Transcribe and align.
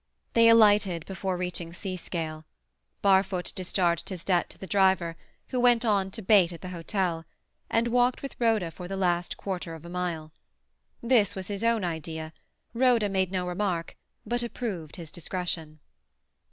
They 0.33 0.49
alighted 0.49 1.05
before 1.05 1.37
reaching 1.37 1.73
Seascale. 1.73 2.43
Barfoot 3.03 3.53
discharged 3.53 4.09
his 4.09 4.23
debt 4.23 4.49
to 4.49 4.57
the 4.57 4.65
driver—who 4.65 5.59
went 5.59 5.85
on 5.85 6.09
to 6.09 6.23
bait 6.23 6.51
at 6.51 6.61
the 6.61 6.69
hotel—and 6.69 7.87
walked 7.87 8.23
with 8.23 8.35
Rhoda 8.39 8.71
for 8.71 8.87
the 8.87 8.97
last 8.97 9.37
quarter 9.37 9.75
of 9.75 9.85
a 9.85 9.89
mile. 9.89 10.31
This 11.03 11.35
was 11.35 11.49
his 11.49 11.63
own 11.63 11.83
idea; 11.83 12.33
Rhoda 12.73 13.09
made 13.09 13.31
no 13.31 13.45
remark, 13.45 13.95
but 14.25 14.41
approved 14.41 14.95
his 14.95 15.11
discretion. 15.11 15.77